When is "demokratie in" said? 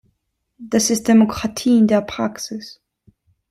1.07-1.85